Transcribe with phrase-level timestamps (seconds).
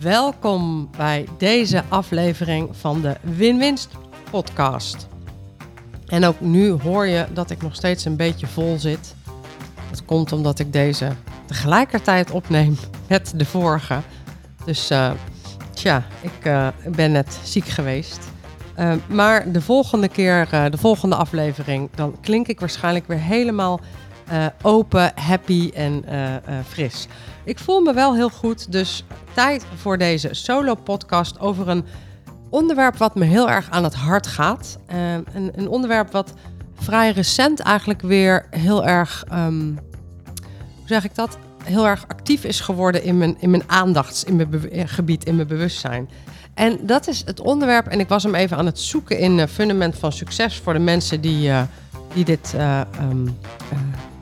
[0.00, 3.90] Welkom bij deze aflevering van de Win-Winst
[4.30, 5.08] podcast.
[6.06, 9.14] En ook nu hoor je dat ik nog steeds een beetje vol zit.
[9.90, 11.12] Dat komt omdat ik deze
[11.46, 12.76] tegelijkertijd opneem
[13.08, 14.00] met de vorige.
[14.64, 15.10] Dus uh,
[15.74, 18.18] tja, ik uh, ben net ziek geweest.
[18.78, 23.80] Uh, maar de volgende keer, de volgende aflevering, dan klink ik waarschijnlijk weer helemaal
[24.62, 26.04] open, happy en
[26.68, 27.06] fris.
[27.44, 31.84] Ik voel me wel heel goed, dus tijd voor deze solo-podcast over een
[32.50, 34.78] onderwerp wat me heel erg aan het hart gaat.
[34.92, 36.32] Uh, een, een, onderwerp wat
[36.74, 39.78] vrij recent eigenlijk weer heel erg, um,
[40.76, 41.38] hoe zeg ik dat?
[41.64, 45.36] Heel erg actief is geworden in mijn, in mijn aandachts, in mijn eh, gebied, in
[45.36, 46.08] mijn bewustzijn.
[46.54, 49.46] En dat is het onderwerp, en ik was hem even aan het zoeken in uh,
[49.46, 51.62] Fundament van Succes voor de mensen die, uh,
[52.14, 52.54] die dit
[53.00, 53.38] um,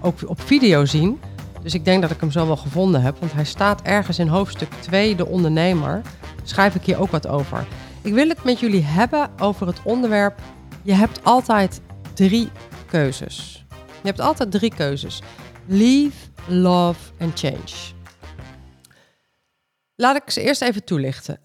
[0.06, 1.20] ook op video zien.
[1.62, 4.28] Dus ik denk dat ik hem zo wel gevonden heb, want hij staat ergens in
[4.28, 6.02] hoofdstuk 2, de ondernemer.
[6.42, 7.66] Schrijf ik hier ook wat over.
[8.02, 10.40] Ik wil het met jullie hebben over het onderwerp.
[10.82, 11.80] Je hebt altijd
[12.14, 12.48] drie
[12.86, 13.64] keuzes.
[14.02, 15.22] Je hebt altijd drie keuzes:
[15.66, 16.16] leave,
[16.48, 17.94] love en change.
[19.94, 21.40] Laat ik ze eerst even toelichten.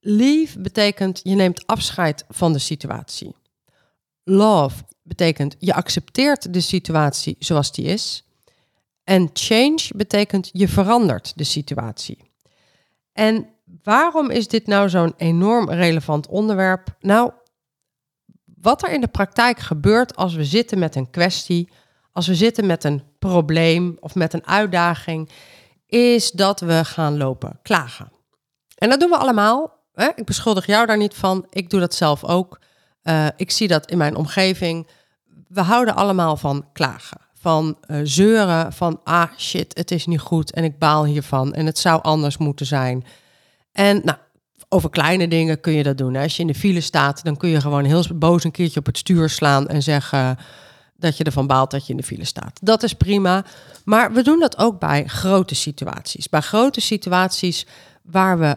[0.00, 3.34] Leave betekent je neemt afscheid van de situatie.
[4.24, 8.24] Love betekent je accepteert de situatie zoals die is.
[9.04, 12.30] En change betekent je verandert de situatie.
[13.12, 13.48] En
[13.82, 16.96] waarom is dit nou zo'n enorm relevant onderwerp?
[17.00, 17.32] Nou,
[18.44, 21.68] wat er in de praktijk gebeurt als we zitten met een kwestie,
[22.12, 25.30] als we zitten met een probleem of met een uitdaging,
[25.86, 28.12] is dat we gaan lopen klagen.
[28.74, 29.82] En dat doen we allemaal.
[29.92, 30.08] Hè?
[30.14, 31.46] Ik beschuldig jou daar niet van.
[31.50, 32.60] Ik doe dat zelf ook.
[33.04, 34.86] Uh, ik zie dat in mijn omgeving.
[35.48, 40.52] We houden allemaal van klagen van uh, zeuren van ah shit, het is niet goed
[40.52, 43.04] en ik baal hiervan en het zou anders moeten zijn.
[43.72, 44.18] En nou,
[44.68, 46.16] over kleine dingen kun je dat doen.
[46.16, 48.86] Als je in de file staat, dan kun je gewoon heel boos een keertje op
[48.86, 50.38] het stuur slaan en zeggen
[50.96, 52.58] dat je ervan baalt dat je in de file staat.
[52.62, 53.44] Dat is prima.
[53.84, 56.28] Maar we doen dat ook bij grote situaties.
[56.28, 57.66] Bij grote situaties
[58.02, 58.56] waar we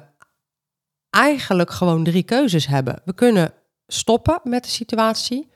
[1.10, 3.02] eigenlijk gewoon drie keuzes hebben.
[3.06, 3.54] We kunnen
[3.88, 5.50] stoppen met de situatie.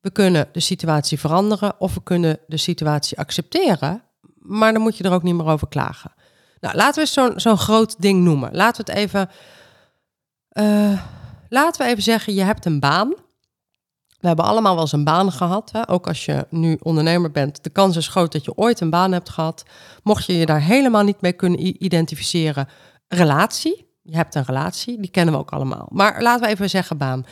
[0.00, 4.02] We kunnen de situatie veranderen of we kunnen de situatie accepteren,
[4.38, 6.12] maar dan moet je er ook niet meer over klagen.
[6.60, 8.54] Nou, laten we zo'n zo'n groot ding noemen.
[8.54, 9.30] Laten we het even,
[10.52, 11.00] uh,
[11.48, 13.08] laten we even zeggen, je hebt een baan.
[14.20, 15.70] We hebben allemaal wel eens een baan gehad.
[15.72, 15.88] Hè?
[15.88, 19.12] Ook als je nu ondernemer bent, de kans is groot dat je ooit een baan
[19.12, 19.64] hebt gehad.
[20.02, 22.68] Mocht je je daar helemaal niet mee kunnen identificeren,
[23.08, 23.86] relatie.
[24.02, 25.88] Je hebt een relatie, die kennen we ook allemaal.
[25.90, 27.24] Maar laten we even zeggen baan.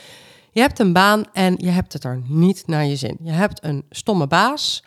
[0.53, 3.19] Je hebt een baan en je hebt het er niet naar je zin.
[3.23, 4.85] Je hebt een stomme baas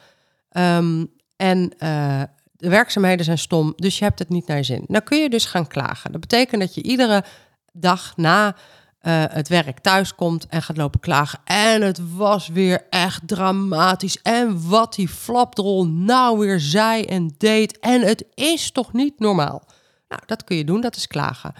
[0.52, 2.22] um, en uh,
[2.52, 4.84] de werkzaamheden zijn stom, dus je hebt het niet naar je zin.
[4.88, 6.12] Nou kun je dus gaan klagen.
[6.12, 7.24] Dat betekent dat je iedere
[7.72, 11.40] dag na uh, het werk thuis komt en gaat lopen klagen.
[11.44, 14.22] En het was weer echt dramatisch.
[14.22, 17.80] En wat die flapdrol nou weer zei en deed.
[17.80, 19.64] En het is toch niet normaal?
[20.08, 21.54] Nou, dat kun je doen, dat is klagen.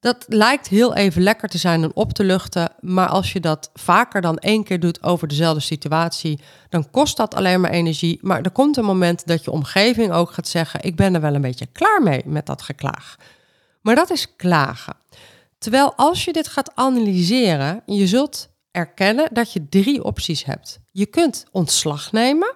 [0.00, 3.70] Dat lijkt heel even lekker te zijn en op te luchten, maar als je dat
[3.74, 8.18] vaker dan één keer doet over dezelfde situatie, dan kost dat alleen maar energie.
[8.22, 11.34] Maar er komt een moment dat je omgeving ook gaat zeggen: Ik ben er wel
[11.34, 13.16] een beetje klaar mee met dat geklaag.
[13.80, 14.96] Maar dat is klagen.
[15.58, 20.80] Terwijl als je dit gaat analyseren, je zult erkennen dat je drie opties hebt.
[20.90, 22.54] Je kunt ontslag nemen,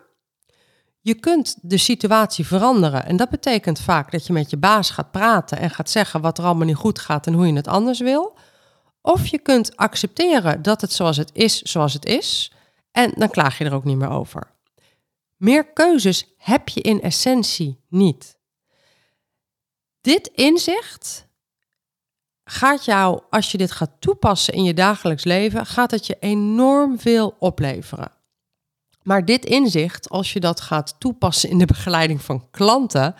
[1.02, 3.06] je kunt de situatie veranderen.
[3.06, 6.38] En dat betekent vaak dat je met je baas gaat praten en gaat zeggen wat
[6.38, 8.36] er allemaal niet goed gaat en hoe je het anders wil.
[9.00, 12.52] Of je kunt accepteren dat het zoals het is, zoals het is.
[12.92, 14.50] En dan klaag je er ook niet meer over.
[15.36, 18.38] Meer keuzes heb je in essentie niet.
[20.00, 21.28] Dit inzicht
[22.44, 26.98] gaat jou, als je dit gaat toepassen in je dagelijks leven, gaat het je enorm
[26.98, 28.12] veel opleveren.
[29.02, 33.14] Maar dit inzicht, als je dat gaat toepassen in de begeleiding van klanten,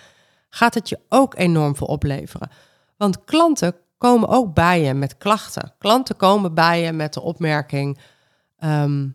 [0.49, 2.51] gaat het je ook enorm veel opleveren.
[2.97, 5.75] Want klanten komen ook bij je met klachten.
[5.79, 7.99] Klanten komen bij je met de opmerking:
[8.59, 9.09] ehm,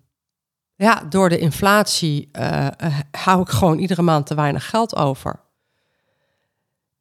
[0.75, 2.67] ja, door de inflatie uh,
[3.11, 5.39] hou ik gewoon iedere maand te weinig geld over.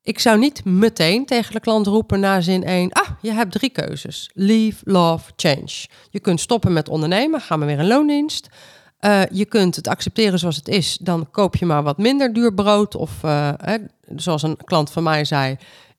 [0.03, 3.71] ik zou niet meteen tegen de klant roepen na zin 1, ah, je hebt drie
[3.71, 4.31] keuzes.
[4.35, 5.87] Leave, love, change.
[6.11, 8.49] Je kunt stoppen met ondernemen, gaan we weer een loondienst.
[9.07, 12.55] Uh, je kunt het accepteren zoals het is, dan koop je maar wat minder duur
[12.55, 12.97] brood.
[12.97, 13.77] Of uh, hè,
[14.17, 15.57] zoals een klant van mij zei,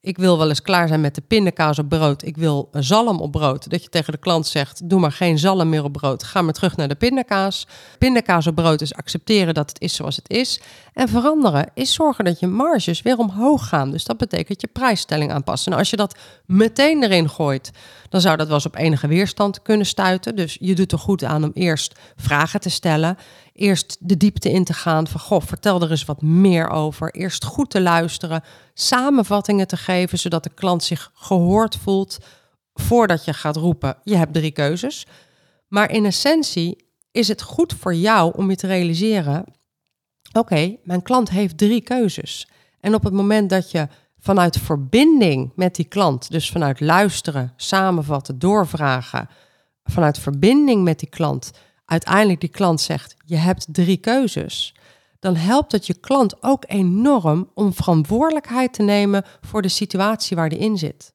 [0.08, 2.24] ik wil wel eens klaar zijn met de pindakaas op brood.
[2.24, 3.70] Ik wil zalm op brood.
[3.70, 6.24] Dat je tegen de klant zegt: doe maar geen zalm meer op brood.
[6.24, 7.68] Ga maar terug naar de pindakaas.
[7.98, 10.62] Pindakaas op brood is accepteren dat het is zoals het is.
[10.94, 13.92] En veranderen is zorgen dat je marges weer omhoog gaan.
[13.92, 15.70] Dus dat betekent je prijsstelling aanpassen.
[15.70, 17.72] Nou, als je dat meteen erin gooit,
[18.10, 20.36] dan zou dat wel eens op enige weerstand kunnen stuiten.
[20.36, 23.18] Dus je doet er goed aan om eerst vragen te stellen
[23.58, 27.14] eerst de diepte in te gaan van goh, vertel er eens wat meer over.
[27.14, 28.44] Eerst goed te luisteren,
[28.74, 32.18] samenvattingen te geven, zodat de klant zich gehoord voelt
[32.74, 35.06] voordat je gaat roepen, je hebt drie keuzes.
[35.68, 39.44] Maar in essentie is het goed voor jou om je te realiseren,
[40.32, 42.48] oké, mijn klant heeft drie keuzes.
[42.80, 43.88] En op het moment dat je
[44.20, 49.30] vanuit verbinding met die klant, dus vanuit luisteren, samenvatten, doorvragen,
[49.84, 51.52] vanuit verbinding met die klant
[51.88, 54.76] uiteindelijk die klant zegt: Je hebt drie keuzes.
[55.20, 60.50] Dan helpt het je klant ook enorm om verantwoordelijkheid te nemen voor de situatie waar
[60.50, 61.14] die in zit.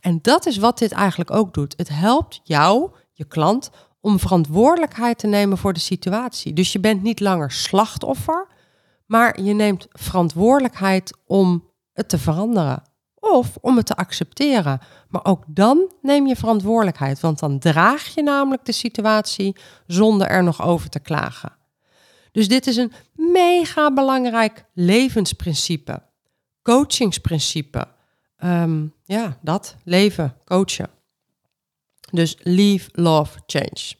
[0.00, 1.74] En dat is wat dit eigenlijk ook doet.
[1.76, 3.70] Het helpt jou, je klant,
[4.00, 6.52] om verantwoordelijkheid te nemen voor de situatie.
[6.52, 8.46] Dus je bent niet langer slachtoffer,
[9.06, 12.82] maar je neemt verantwoordelijkheid om het te veranderen
[13.20, 14.80] of om het te accepteren.
[15.08, 20.42] Maar ook dan neem je verantwoordelijkheid, want dan draag je namelijk de situatie zonder er
[20.42, 21.52] nog over te klagen.
[22.32, 26.02] Dus dit is een mega belangrijk levensprincipe,
[26.62, 27.86] coachingsprincipe.
[28.44, 30.90] Um, ja, dat, leven, coachen.
[32.10, 33.94] Dus leave, love, change.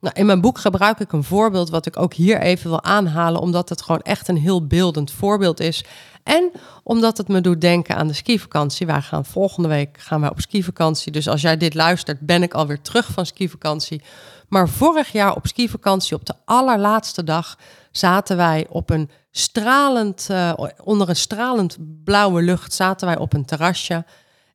[0.00, 3.40] Nou, in mijn boek gebruik ik een voorbeeld wat ik ook hier even wil aanhalen,
[3.40, 5.84] omdat het gewoon echt een heel beeldend voorbeeld is.
[6.24, 8.86] En omdat het me doet denken aan de skivakantie.
[8.86, 11.12] Wij gaan volgende week gaan wij op skivakantie.
[11.12, 14.02] Dus als jij dit luistert, ben ik alweer terug van skivakantie.
[14.48, 17.58] Maar vorig jaar op skivakantie, op de allerlaatste dag,
[17.90, 23.44] zaten wij op een stralend, uh, onder een stralend blauwe lucht, zaten wij op een
[23.44, 24.04] terrasje.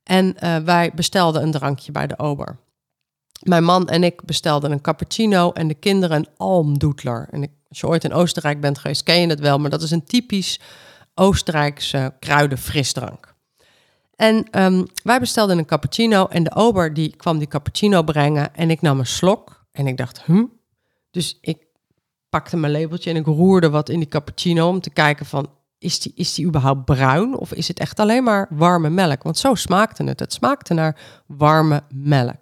[0.04, 2.58] En uh, wij bestelden een drankje bij de ober.
[3.40, 7.28] Mijn man en ik bestelden een cappuccino en de kinderen een almdoetler.
[7.32, 9.82] En ik, als je ooit in Oostenrijk bent geweest, ken je het wel, maar dat
[9.82, 10.60] is een typisch
[11.20, 13.36] Oostenrijkse kruidenfrisdrank.
[14.16, 18.70] En um, wij bestelden een cappuccino en de ober die kwam die cappuccino brengen en
[18.70, 20.46] ik nam een slok en ik dacht, hm?
[21.12, 21.68] Dus ik
[22.30, 26.00] pakte mijn labeltje en ik roerde wat in die cappuccino om te kijken van, is
[26.00, 29.24] die, is die überhaupt bruin of is het echt alleen maar warme melk?
[29.24, 30.20] Want zo smaakte het.
[30.20, 32.42] Het smaakte naar warme melk.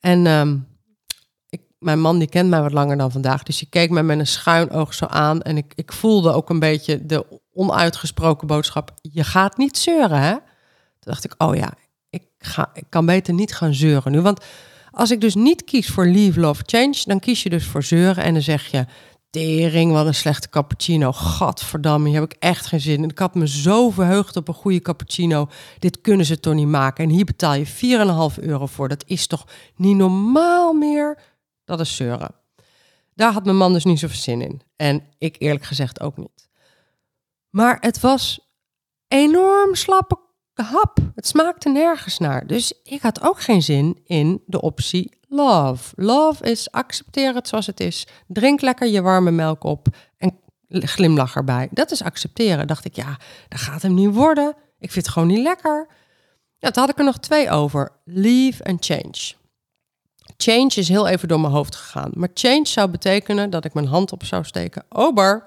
[0.00, 0.66] En um,
[1.48, 4.18] ik, mijn man die kent mij wat langer dan vandaag, dus die keek mij met
[4.18, 8.94] een schuin oog zo aan en ik, ik voelde ook een beetje de onuitgesproken boodschap:
[9.02, 10.32] je gaat niet zeuren, hè?
[10.32, 11.72] Toen dacht ik, oh ja,
[12.10, 14.20] ik, ga, ik kan beter niet gaan zeuren nu.
[14.20, 14.44] Want
[14.90, 18.24] als ik dus niet kies voor leave, love, change, dan kies je dus voor zeuren
[18.24, 18.86] en dan zeg je,
[19.34, 21.12] tering, wat een slechte cappuccino.
[21.12, 23.08] Gadverdamme, hier heb ik echt geen zin in.
[23.08, 25.48] Ik had me zo verheugd op een goede cappuccino.
[25.78, 27.04] Dit kunnen ze toch niet maken.
[27.04, 27.66] En hier betaal je
[28.36, 28.88] 4,5 euro voor.
[28.88, 29.46] Dat is toch
[29.76, 31.18] niet normaal meer?
[31.64, 32.34] Dat is zeuren.
[33.14, 34.60] Daar had mijn man dus niet zoveel zin in.
[34.76, 36.43] En ik eerlijk gezegd ook niet.
[37.54, 38.40] Maar het was
[39.08, 40.18] enorm slappe
[40.54, 40.98] hap.
[41.14, 42.46] Het smaakte nergens naar.
[42.46, 45.92] Dus ik had ook geen zin in de optie love.
[45.96, 48.06] Love is accepteer het zoals het is.
[48.26, 49.86] Drink lekker je warme melk op
[50.16, 50.38] en
[50.68, 51.68] glimlach erbij.
[51.70, 52.66] Dat is accepteren.
[52.66, 54.54] Dacht ik, ja, dat gaat hem niet worden.
[54.78, 55.88] Ik vind het gewoon niet lekker.
[56.58, 57.92] Ja, toen had ik er nog twee over.
[58.04, 59.34] Leave en change.
[60.36, 62.10] Change is heel even door mijn hoofd gegaan.
[62.14, 64.84] Maar change zou betekenen dat ik mijn hand op zou steken.
[64.88, 65.44] Ober.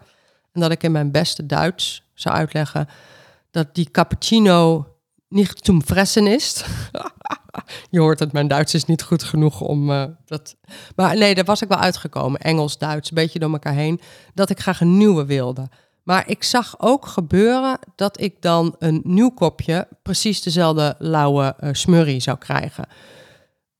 [0.58, 2.88] En dat ik in mijn beste Duits zou uitleggen
[3.51, 4.88] dat die cappuccino
[5.29, 6.63] niet zum fressen is.
[7.89, 10.55] je hoort het, mijn Duits is niet goed genoeg om uh, dat.
[10.95, 12.39] Maar nee, daar was ik wel uitgekomen.
[12.39, 14.01] Engels, Duits, een beetje door elkaar heen.
[14.33, 15.69] Dat ik graag een nieuwe wilde.
[16.03, 21.69] Maar ik zag ook gebeuren dat ik dan een nieuw kopje precies dezelfde lauwe uh,
[21.71, 22.88] smurrie zou krijgen.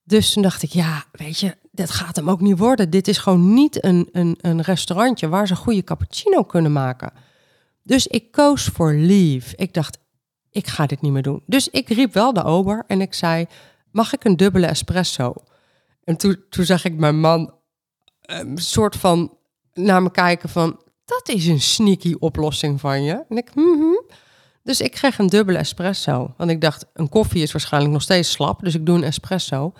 [0.03, 2.89] Dus toen dacht ik, ja, weet je, dat gaat hem ook niet worden.
[2.89, 7.12] Dit is gewoon niet een, een, een restaurantje waar ze goede cappuccino kunnen maken.
[7.88, 9.56] Dus ik koos voor leave.
[9.56, 9.98] Ik dacht,
[10.50, 11.44] ik ga dit niet meer doen.
[11.46, 13.46] Dus ik riep wel de ober en ik zei,
[13.91, 15.34] mag ik een dubbele espresso?
[16.03, 17.53] En toen, toen zag ik mijn man
[18.22, 19.38] een soort van
[19.74, 23.25] naar me kijken van, dat is een sneaky oplossing van je.
[23.29, 24.01] En ik, mm
[24.63, 26.34] Dus ik kreeg een dubbele espresso.
[26.38, 29.74] Want ik dacht, een koffie is waarschijnlijk nog steeds slap, dus ik doe een espresso.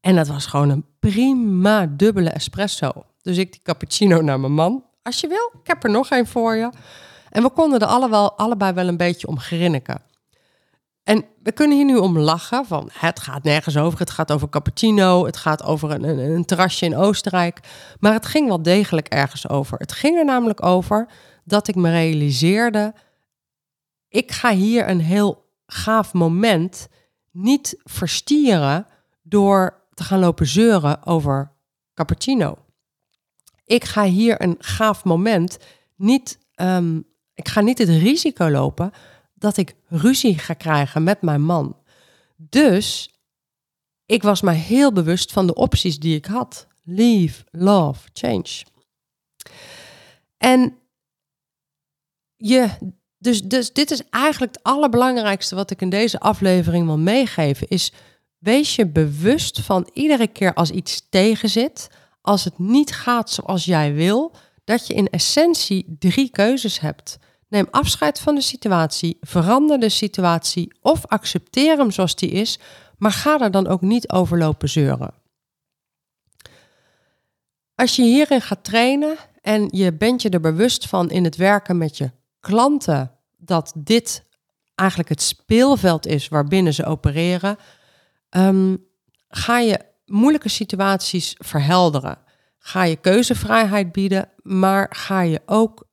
[0.00, 2.92] En dat was gewoon een prima dubbele espresso.
[3.22, 4.84] Dus ik die cappuccino naar mijn man.
[5.02, 6.70] Als je wil, ik heb er nog een voor je.
[7.34, 10.02] En we konden er allebei, allebei wel een beetje om grinniken.
[11.02, 13.98] En we kunnen hier nu om lachen van het gaat nergens over.
[13.98, 17.60] Het gaat over cappuccino, het gaat over een, een, een terrasje in Oostenrijk.
[18.00, 19.78] Maar het ging wel degelijk ergens over.
[19.78, 21.08] Het ging er namelijk over
[21.44, 22.94] dat ik me realiseerde...
[24.08, 26.88] ik ga hier een heel gaaf moment
[27.30, 28.86] niet verstieren
[29.22, 31.52] door te gaan lopen zeuren over
[31.94, 32.58] cappuccino.
[33.64, 35.58] Ik ga hier een gaaf moment
[35.96, 37.00] niet, ehm,
[37.34, 38.92] ik ga niet het risico lopen
[39.34, 41.76] dat ik ruzie ga krijgen met mijn man.
[42.36, 43.14] Dus
[44.06, 46.66] ik was me heel bewust van de opties die ik had.
[46.82, 48.64] Leave, love, change.
[50.36, 50.78] En
[52.36, 52.70] je,
[53.18, 57.68] dus, dus dit is eigenlijk het allerbelangrijkste wat ik in deze aflevering wil meegeven.
[57.68, 57.92] Is
[58.38, 61.88] wees je bewust van iedere keer als iets tegenzit,
[62.20, 64.32] als het niet gaat zoals jij wil,
[64.64, 67.18] dat je in essentie drie keuzes hebt.
[67.48, 72.58] Neem afscheid van de situatie, verander de situatie of accepteer hem zoals die is,
[72.98, 75.14] maar ga er dan ook niet over lopen zeuren.
[77.74, 81.78] Als je hierin gaat trainen en je bent je er bewust van in het werken
[81.78, 84.24] met je klanten dat dit
[84.74, 87.58] eigenlijk het speelveld is waarbinnen ze opereren,
[88.30, 88.86] um,
[89.28, 92.18] ga je moeilijke situaties verhelderen.
[92.66, 95.88] Ga je keuzevrijheid bieden, maar ga je ook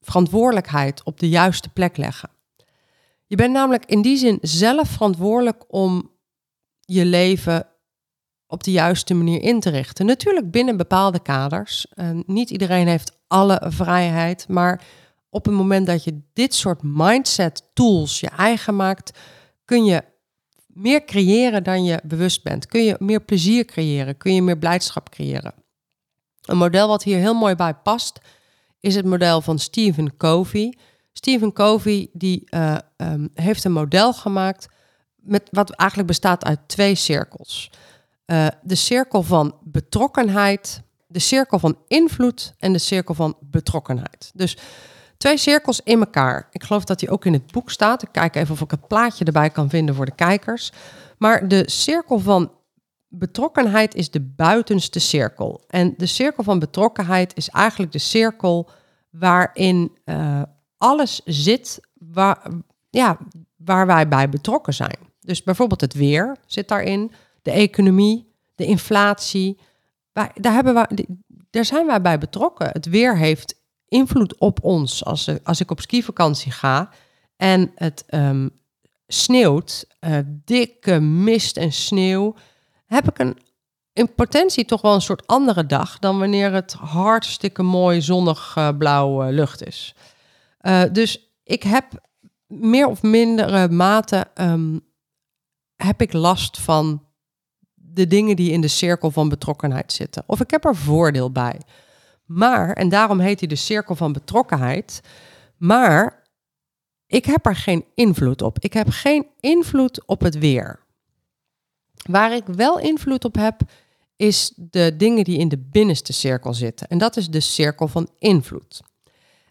[0.00, 2.30] verantwoordelijkheid op de juiste plek leggen.
[3.26, 6.10] Je bent namelijk in die zin zelf verantwoordelijk om
[6.80, 7.66] je leven
[8.46, 10.06] op de juiste manier in te richten.
[10.06, 11.86] Natuurlijk binnen bepaalde kaders.
[12.26, 14.82] niet iedereen heeft alle vrijheid, maar
[15.30, 19.18] op het moment dat je dit soort mindset tools je eigen maakt,
[19.64, 20.02] kun je
[20.66, 22.66] meer creëren dan je bewust bent.
[22.66, 25.64] Kun je meer plezier creëren, kun je meer blijdschap creëren.
[26.46, 28.18] Een model wat hier heel mooi bij past,
[28.80, 30.78] is het model van Stephen Covey.
[31.12, 34.68] Stephen Covey die, uh, um, heeft een model gemaakt
[35.16, 37.70] met wat eigenlijk bestaat uit twee cirkels.
[38.26, 44.30] Uh, de cirkel van betrokkenheid, de cirkel van invloed en de cirkel van betrokkenheid.
[44.34, 44.56] Dus
[45.16, 46.48] twee cirkels in elkaar.
[46.50, 48.02] Ik geloof dat die ook in het boek staat.
[48.02, 50.72] Ik kijk even of ik het plaatje erbij kan vinden voor de kijkers.
[51.18, 52.50] Maar de cirkel van
[53.18, 55.64] betrokkenheid is de buitenste cirkel.
[55.68, 58.70] En de cirkel van betrokkenheid is eigenlijk de cirkel
[59.10, 60.42] waarin uh,
[60.78, 62.50] alles zit waar,
[62.90, 63.18] ja,
[63.56, 64.98] waar wij bij betrokken zijn.
[65.20, 69.58] Dus bijvoorbeeld het weer zit daarin, de economie, de inflatie.
[70.12, 71.06] Daar, hebben wij,
[71.50, 72.68] daar zijn wij bij betrokken.
[72.72, 73.54] Het weer heeft
[73.88, 75.04] invloed op ons.
[75.04, 76.90] Als, als ik op skivakantie ga
[77.36, 78.50] en het um,
[79.06, 82.34] sneeuwt, uh, dikke mist en sneeuw,
[82.86, 83.38] heb ik een
[83.92, 88.68] in potentie toch wel een soort andere dag dan wanneer het hartstikke mooi zonnig uh,
[88.78, 89.94] blauwe lucht is.
[90.60, 91.84] Uh, dus ik heb
[92.46, 94.80] meer of mindere mate um,
[95.76, 97.04] heb ik last van
[97.74, 100.22] de dingen die in de cirkel van betrokkenheid zitten.
[100.26, 101.60] Of ik heb er voordeel bij.
[102.24, 105.00] Maar, en daarom heet hij de cirkel van betrokkenheid.
[105.56, 106.22] Maar
[107.06, 108.58] ik heb er geen invloed op.
[108.58, 110.85] Ik heb geen invloed op het weer.
[112.02, 113.60] Waar ik wel invloed op heb,
[114.16, 116.88] is de dingen die in de binnenste cirkel zitten.
[116.88, 118.82] En dat is de cirkel van invloed.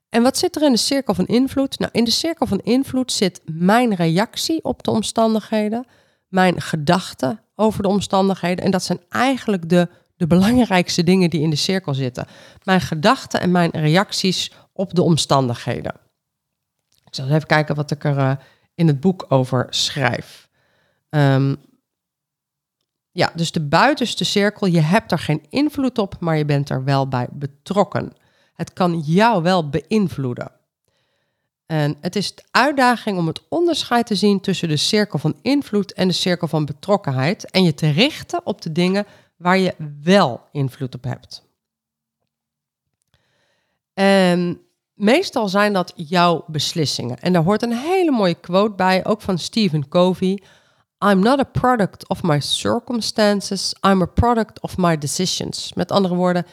[0.10, 1.80] En wat zit er in de cirkel van invloed?
[1.80, 5.86] Nou, in de cirkel van invloed zit mijn reactie op de omstandigheden,
[6.28, 8.66] mijn gedachten over de omstandigheden.
[8.66, 12.28] En dat zijn eigenlijk de, de belangrijkste dingen die in de cirkel zitten.
[12.64, 15.94] Mijn gedachten en mijn reacties op de omstandigheden.
[17.06, 18.36] Ik zal even kijken wat ik er uh,
[18.76, 20.50] in het boek over schrijf.
[21.10, 21.58] Um,
[23.16, 26.84] ja, dus de buitenste cirkel, je hebt er geen invloed op, maar je bent er
[26.84, 28.14] wel bij betrokken.
[28.54, 30.52] Het kan jou wel beïnvloeden.
[31.66, 35.94] En het is de uitdaging om het onderscheid te zien tussen de cirkel van invloed
[35.94, 39.06] en de cirkel van betrokkenheid en je te richten op de dingen
[39.38, 41.44] waar je wel invloed op hebt.
[43.94, 44.62] En
[44.94, 47.20] meestal zijn dat jouw beslissingen.
[47.20, 50.44] En daar hoort een hele mooie quote bij, ook van Stephen Covey.
[51.06, 55.74] I'm not a product of my circumstances, I'm a product of my decisions.
[55.74, 56.46] Met andere woorden,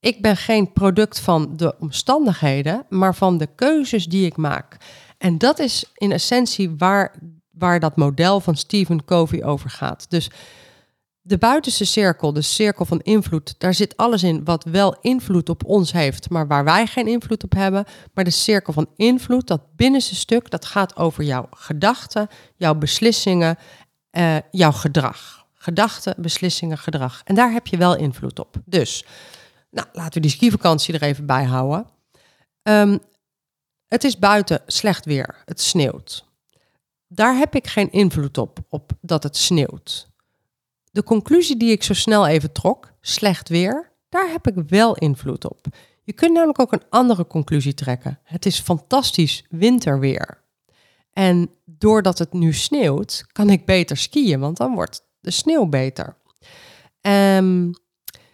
[0.00, 4.76] ik ben geen product van de omstandigheden, maar van de keuzes die ik maak.
[5.18, 7.14] En dat is in essentie waar,
[7.50, 10.10] waar dat model van Stephen Covey over gaat.
[10.10, 10.30] Dus
[11.24, 15.64] de buitenste cirkel, de cirkel van invloed, daar zit alles in wat wel invloed op
[15.64, 17.84] ons heeft, maar waar wij geen invloed op hebben.
[18.14, 23.58] Maar de cirkel van invloed, dat binnenste stuk, dat gaat over jouw gedachten, jouw beslissingen
[24.12, 25.46] uh, jouw gedrag.
[25.54, 27.22] Gedachten, beslissingen, gedrag.
[27.24, 28.56] En daar heb je wel invloed op.
[28.64, 29.04] Dus,
[29.70, 31.86] nou, laten we die skivakantie er even bij houden.
[32.62, 33.00] Um,
[33.88, 36.24] het is buiten slecht weer, het sneeuwt.
[37.08, 40.10] Daar heb ik geen invloed op, op dat het sneeuwt.
[40.90, 45.44] De conclusie die ik zo snel even trok, slecht weer, daar heb ik wel invloed
[45.44, 45.66] op.
[46.04, 48.18] Je kunt namelijk ook een andere conclusie trekken.
[48.24, 50.41] Het is fantastisch winterweer.
[51.12, 56.16] En doordat het nu sneeuwt, kan ik beter skiën, want dan wordt de sneeuw beter.
[57.00, 57.70] Um,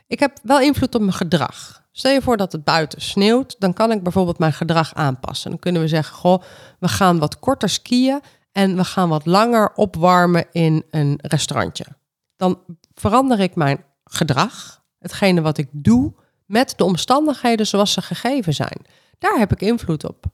[0.06, 1.86] ik heb wel invloed op mijn gedrag.
[1.92, 5.50] Stel je voor dat het buiten sneeuwt, dan kan ik bijvoorbeeld mijn gedrag aanpassen.
[5.50, 6.42] Dan kunnen we zeggen, goh,
[6.78, 8.20] we gaan wat korter skiën
[8.52, 11.84] en we gaan wat langer opwarmen in een restaurantje.
[12.36, 12.60] Dan
[12.94, 16.14] verander ik mijn gedrag, hetgene wat ik doe,
[16.46, 18.86] met de omstandigheden zoals ze gegeven zijn.
[19.18, 20.26] Daar heb ik invloed op.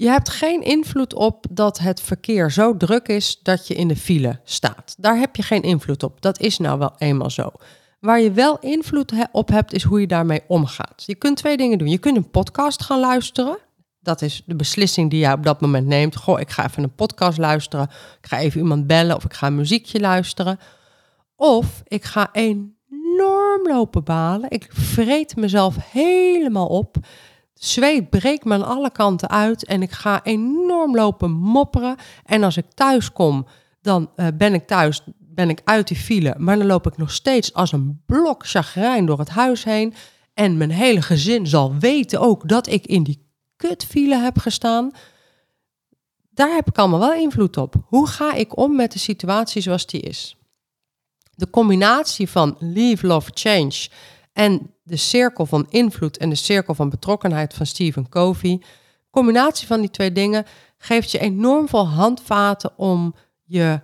[0.00, 3.96] Je hebt geen invloed op dat het verkeer zo druk is dat je in de
[3.96, 4.94] file staat.
[4.98, 6.22] Daar heb je geen invloed op.
[6.22, 7.50] Dat is nou wel eenmaal zo.
[7.98, 11.02] Waar je wel invloed op hebt, is hoe je daarmee omgaat.
[11.06, 11.88] Je kunt twee dingen doen.
[11.88, 13.58] Je kunt een podcast gaan luisteren.
[14.00, 16.16] Dat is de beslissing die je op dat moment neemt.
[16.16, 17.90] Goh, ik ga even een podcast luisteren.
[18.20, 20.58] Ik ga even iemand bellen of ik ga een muziekje luisteren.
[21.36, 24.50] Of ik ga enorm lopen balen.
[24.50, 26.96] Ik vreet mezelf helemaal op.
[27.60, 31.96] Zweet breekt me aan alle kanten uit en ik ga enorm lopen mopperen.
[32.24, 33.46] En als ik thuis kom,
[33.82, 36.34] dan uh, ben ik thuis, ben ik uit die file.
[36.38, 39.94] Maar dan loop ik nog steeds als een blok chagrijn door het huis heen.
[40.34, 43.26] En mijn hele gezin zal weten ook dat ik in die
[43.56, 44.90] kutfile heb gestaan.
[46.30, 47.74] Daar heb ik allemaal wel invloed op.
[47.84, 50.36] Hoe ga ik om met de situatie zoals die is?
[51.34, 53.88] De combinatie van leave, love, change
[54.40, 58.62] en de cirkel van invloed en de cirkel van betrokkenheid van Stephen Covey.
[59.10, 60.44] Combinatie van die twee dingen
[60.76, 63.80] geeft je enorm veel handvaten om je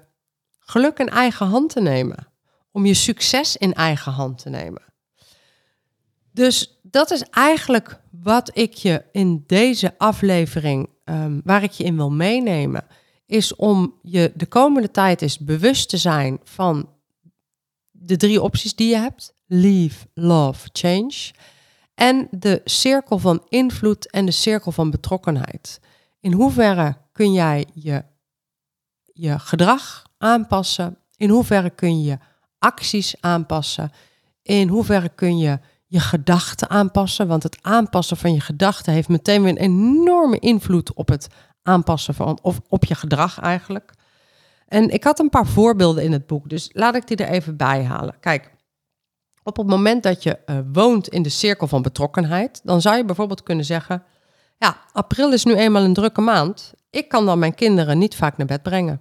[0.59, 2.29] geluk in eigen hand te nemen.
[2.71, 4.83] Om je succes in eigen hand te nemen.
[6.33, 11.97] Dus dat is eigenlijk wat ik je in deze aflevering, um, waar ik je in
[11.97, 12.87] wil meenemen,
[13.27, 16.89] is om je de komende tijd eens bewust te zijn van
[17.91, 19.36] de drie opties die je hebt.
[19.47, 21.31] Leave, Love, Change.
[21.95, 25.81] En de cirkel van invloed en de cirkel van betrokkenheid.
[26.21, 28.05] In hoeverre kun jij je,
[29.05, 30.99] je gedrag aanpassen?
[31.17, 32.19] In hoeverre kun je
[32.59, 33.93] acties aanpassen?
[34.43, 37.29] In hoeverre kun je je gedachten aanpassen?
[37.29, 41.29] Want het aanpassen van je gedachten heeft meteen weer een enorme invloed op het
[41.63, 43.93] aanpassen van, of op je gedrag eigenlijk.
[44.67, 47.57] En ik had een paar voorbeelden in het boek, dus laat ik die er even
[47.57, 48.21] bij halen.
[48.21, 48.51] Kijk,
[49.47, 53.05] op het moment dat je uh, woont in de cirkel van betrokkenheid, dan zou je
[53.05, 54.03] bijvoorbeeld kunnen zeggen:
[54.59, 56.73] Ja, april is nu eenmaal een drukke maand.
[56.91, 59.01] Ik kan dan mijn kinderen niet vaak naar bed brengen.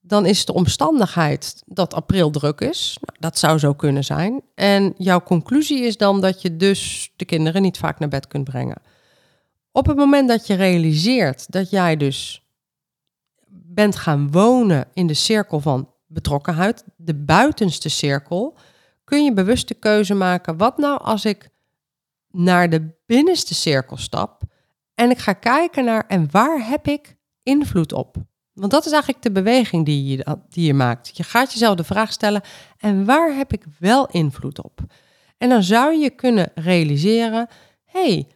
[0.00, 2.98] Dan is de omstandigheid dat april druk is.
[3.00, 4.42] Nou, dat zou zo kunnen zijn.
[4.54, 8.44] En jouw conclusie is dan dat je dus de kinderen niet vaak naar bed kunt
[8.44, 8.82] brengen.
[9.72, 12.42] Op het moment dat je realiseert dat jij dus
[13.48, 18.56] bent gaan wonen in de cirkel van betrokkenheid, de buitenste cirkel,
[19.08, 20.56] kun je bewust de keuze maken.
[20.56, 21.48] Wat nou als ik
[22.30, 24.42] naar de binnenste cirkel stap
[24.94, 28.16] en ik ga kijken naar en waar heb ik invloed op?
[28.52, 31.16] Want dat is eigenlijk de beweging die je, die je maakt.
[31.16, 32.42] Je gaat jezelf de vraag stellen:
[32.78, 34.80] en waar heb ik wel invloed op?
[35.38, 37.48] En dan zou je kunnen realiseren:
[37.84, 38.26] hey,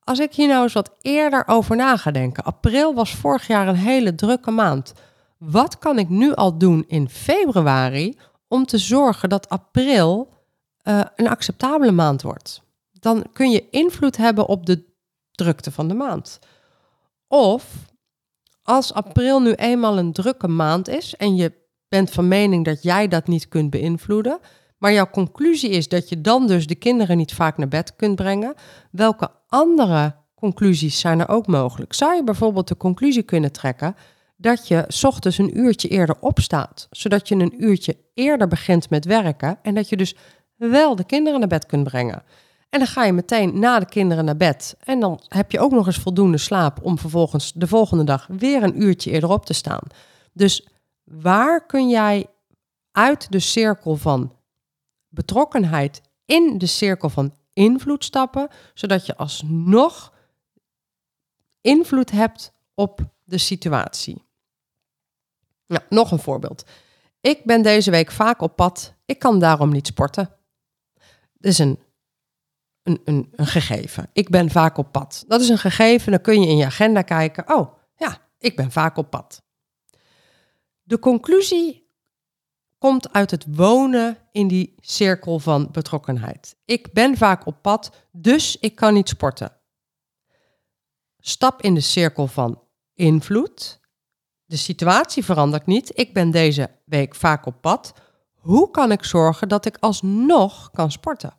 [0.00, 2.44] als ik hier nou eens wat eerder over na ga denken.
[2.44, 4.92] April was vorig jaar een hele drukke maand.
[5.38, 8.16] Wat kan ik nu al doen in februari
[8.54, 10.28] om te zorgen dat april
[10.82, 12.62] uh, een acceptabele maand wordt.
[12.92, 14.84] Dan kun je invloed hebben op de
[15.30, 16.38] drukte van de maand.
[17.28, 17.64] Of
[18.62, 21.52] als april nu eenmaal een drukke maand is en je
[21.88, 24.38] bent van mening dat jij dat niet kunt beïnvloeden,
[24.78, 28.16] maar jouw conclusie is dat je dan dus de kinderen niet vaak naar bed kunt
[28.16, 28.54] brengen,
[28.90, 31.92] welke andere conclusies zijn er ook mogelijk?
[31.92, 33.96] Zou je bijvoorbeeld de conclusie kunnen trekken
[34.44, 39.58] dat je ochtends een uurtje eerder opstaat, zodat je een uurtje eerder begint met werken
[39.62, 40.16] en dat je dus
[40.54, 42.22] wel de kinderen naar bed kunt brengen.
[42.70, 45.70] En dan ga je meteen na de kinderen naar bed en dan heb je ook
[45.70, 49.52] nog eens voldoende slaap om vervolgens de volgende dag weer een uurtje eerder op te
[49.52, 49.82] staan.
[50.32, 50.68] Dus
[51.04, 52.26] waar kun jij
[52.92, 54.32] uit de cirkel van
[55.08, 60.12] betrokkenheid in de cirkel van invloed stappen, zodat je alsnog
[61.60, 64.23] invloed hebt op de situatie.
[65.88, 66.64] Nog een voorbeeld.
[67.20, 68.94] Ik ben deze week vaak op pad.
[69.04, 70.36] Ik kan daarom niet sporten.
[71.32, 71.78] Dat is een,
[72.82, 74.10] een, een, een gegeven.
[74.12, 75.24] Ik ben vaak op pad.
[75.28, 76.10] Dat is een gegeven.
[76.12, 77.54] Dan kun je in je agenda kijken.
[77.54, 79.42] Oh, ja, ik ben vaak op pad.
[80.82, 81.84] De conclusie
[82.78, 86.56] komt uit het wonen in die cirkel van betrokkenheid.
[86.64, 89.56] Ik ben vaak op pad, dus ik kan niet sporten.
[91.18, 92.62] Stap in de cirkel van
[92.94, 93.80] invloed.
[94.54, 95.98] De situatie verandert niet.
[95.98, 97.92] Ik ben deze week vaak op pad.
[98.34, 101.36] Hoe kan ik zorgen dat ik alsnog kan sporten?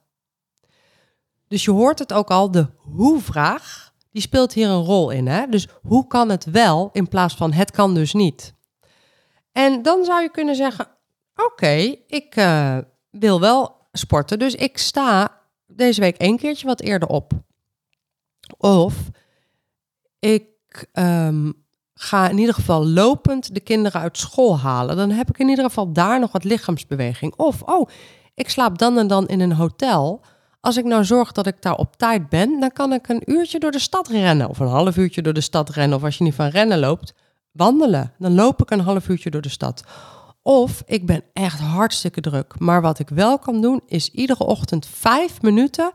[1.48, 5.28] Dus je hoort het ook al, de hoe-vraag, die speelt hier een rol in.
[5.28, 5.48] Hè?
[5.48, 8.54] Dus hoe kan het wel in plaats van het kan dus niet?
[9.52, 10.88] En dan zou je kunnen zeggen,
[11.36, 12.78] oké, ik uh,
[13.10, 17.32] wil wel sporten, dus ik sta deze week één keertje wat eerder op.
[18.58, 18.96] Of
[20.20, 21.65] ik um,
[21.98, 24.96] ga in ieder geval lopend de kinderen uit school halen.
[24.96, 27.34] Dan heb ik in ieder geval daar nog wat lichaamsbeweging.
[27.36, 27.90] Of, oh,
[28.34, 30.22] ik slaap dan en dan in een hotel.
[30.60, 33.60] Als ik nou zorg dat ik daar op tijd ben, dan kan ik een uurtje
[33.60, 34.50] door de stad rennen.
[34.50, 35.98] Of een half uurtje door de stad rennen.
[35.98, 37.14] Of als je niet van rennen loopt,
[37.52, 38.14] wandelen.
[38.18, 39.84] Dan loop ik een half uurtje door de stad.
[40.42, 42.60] Of ik ben echt hartstikke druk.
[42.60, 45.92] Maar wat ik wel kan doen, is iedere ochtend vijf minuten,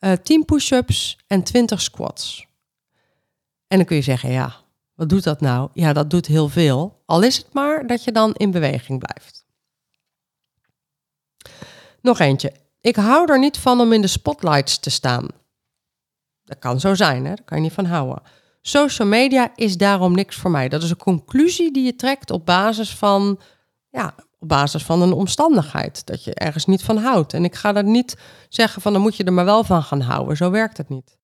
[0.00, 2.46] uh, eh, 10 push-ups en 20 squats.
[3.66, 4.56] En dan kun je zeggen, ja,
[4.98, 5.70] wat doet dat nou?
[5.72, 7.02] Ja, dat doet heel veel.
[7.06, 9.44] Al is het maar dat je dan in beweging blijft.
[12.00, 12.52] Nog eentje.
[12.80, 15.26] Ik hou er niet van om in de spotlights te staan.
[16.44, 17.34] Dat kan zo zijn, hè?
[17.34, 18.22] daar kan je niet van houden.
[18.62, 20.68] Social media is daarom niks voor mij.
[20.68, 23.40] Dat is een conclusie die je trekt op basis van,
[23.90, 26.06] ja, op basis van een omstandigheid.
[26.06, 27.32] Dat je ergens niet van houdt.
[27.32, 28.16] En ik ga dat niet
[28.48, 30.36] zeggen van dan moet je er maar wel van gaan houden.
[30.36, 31.17] Zo werkt het niet.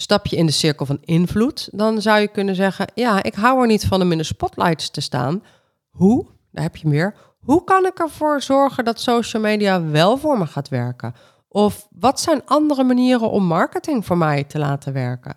[0.00, 3.60] Stap je in de cirkel van invloed, dan zou je kunnen zeggen: Ja, ik hou
[3.60, 5.42] er niet van om in de spotlights te staan.
[5.90, 6.26] Hoe?
[6.50, 7.14] Daar heb je meer.
[7.40, 11.14] Hoe kan ik ervoor zorgen dat social media wel voor me gaat werken?
[11.48, 15.36] Of wat zijn andere manieren om marketing voor mij te laten werken?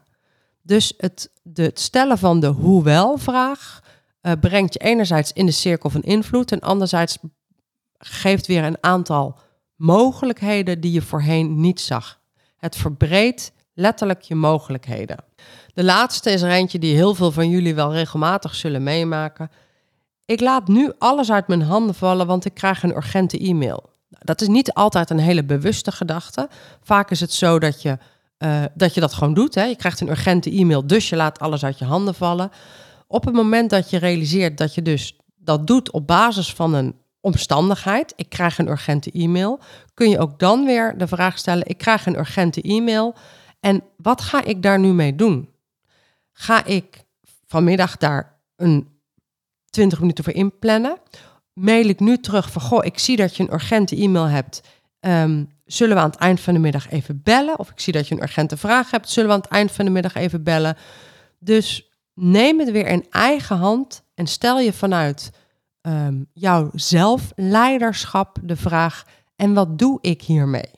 [0.61, 3.83] Dus het, het stellen van de hoe-wel-vraag
[4.21, 7.17] uh, brengt je enerzijds in de cirkel van invloed en anderzijds
[7.97, 9.39] geeft weer een aantal
[9.75, 12.21] mogelijkheden die je voorheen niet zag.
[12.57, 15.17] Het verbreedt letterlijk je mogelijkheden.
[15.73, 19.51] De laatste is er eentje die heel veel van jullie wel regelmatig zullen meemaken.
[20.25, 23.89] Ik laat nu alles uit mijn handen vallen, want ik krijg een urgente e-mail.
[24.09, 26.49] Dat is niet altijd een hele bewuste gedachte.
[26.81, 27.97] Vaak is het zo dat je,
[28.37, 29.55] uh, dat, je dat gewoon doet.
[29.55, 29.63] Hè?
[29.63, 32.51] Je krijgt een urgente e-mail, dus je laat alles uit je handen vallen.
[33.07, 36.95] Op het moment dat je realiseert dat je dus dat doet op basis van een
[37.21, 39.59] omstandigheid, ik krijg een urgente e-mail,
[39.93, 43.15] kun je ook dan weer de vraag stellen: ik krijg een urgente e-mail.
[43.63, 45.49] En wat ga ik daar nu mee doen?
[46.31, 47.03] Ga ik
[47.45, 48.87] vanmiddag daar een
[49.69, 50.97] 20 minuten voor inplannen?
[51.53, 54.61] Mail ik nu terug van, goh, ik zie dat je een urgente e-mail hebt.
[54.99, 57.59] Um, zullen we aan het eind van de middag even bellen?
[57.59, 59.09] Of ik zie dat je een urgente vraag hebt.
[59.09, 60.77] Zullen we aan het eind van de middag even bellen?
[61.39, 65.31] Dus neem het weer in eigen hand en stel je vanuit
[65.81, 70.71] um, jouw zelfleiderschap de vraag: en wat doe ik hiermee?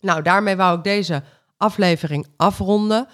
[0.00, 1.22] Nou, daarmee wou ik deze
[1.58, 3.08] aflevering afronden.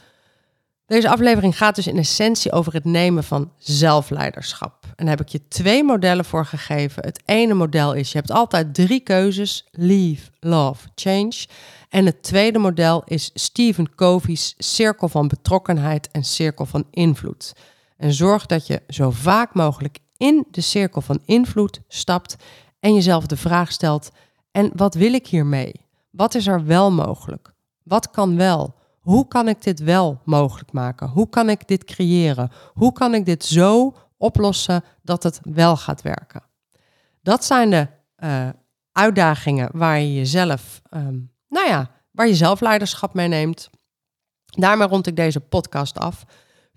[0.86, 4.84] Deze aflevering gaat dus in essentie over het nemen van zelfleiderschap.
[4.96, 7.04] En daar heb ik je twee modellen voor gegeven.
[7.04, 11.46] Het ene model is, je hebt altijd drie keuzes, leave, love, change.
[11.88, 17.52] En het tweede model is Stephen Covey's cirkel van betrokkenheid en cirkel van invloed.
[17.96, 22.36] En zorg dat je zo vaak mogelijk in de cirkel van invloed stapt
[22.80, 24.10] en jezelf de vraag stelt,
[24.50, 25.72] en wat wil ik hiermee?
[26.10, 27.53] Wat is er wel mogelijk?
[27.84, 28.74] Wat kan wel?
[29.00, 31.08] Hoe kan ik dit wel mogelijk maken?
[31.08, 32.50] Hoe kan ik dit creëren?
[32.72, 36.42] Hoe kan ik dit zo oplossen dat het wel gaat werken?
[37.22, 38.48] Dat zijn de uh,
[38.92, 43.70] uitdagingen waar je jezelf, um, nou ja, waar je zelf leiderschap mee neemt.
[44.44, 46.24] Daarmee rond ik deze podcast af.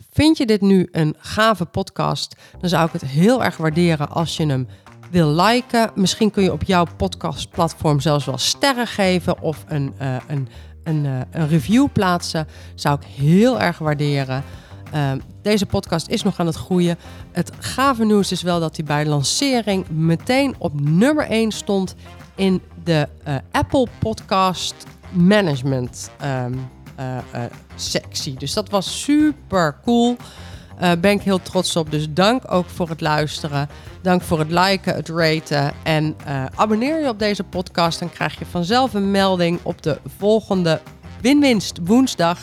[0.09, 2.35] Vind je dit nu een gave podcast?
[2.59, 4.67] Dan zou ik het heel erg waarderen als je hem
[5.09, 5.91] wil liken.
[5.95, 10.47] Misschien kun je op jouw podcastplatform zelfs wel sterren geven of een, uh, een
[10.87, 12.47] een, uh, een review plaatsen.
[12.75, 14.43] Zou ik heel erg waarderen.
[14.93, 16.97] Uh, deze podcast is nog aan het groeien.
[17.31, 21.95] Het gave nieuws is wel dat hij bij lancering meteen op nummer 1 stond
[22.35, 24.75] in de uh, Apple Podcast
[25.11, 26.11] Management
[26.45, 26.69] um,
[27.75, 28.33] sectie.
[28.33, 30.15] Dus dat was super cool.
[30.81, 31.91] Uh, ben ik heel trots op.
[31.91, 33.69] Dus dank ook voor het luisteren.
[34.01, 35.73] Dank voor het liken, het raten.
[35.83, 37.99] En uh, abonneer je op deze podcast.
[37.99, 40.81] Dan krijg je vanzelf een melding op de volgende
[41.21, 42.39] Winwinst woensdag.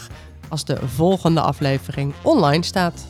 [0.49, 3.07] Als de volgende aflevering online staat.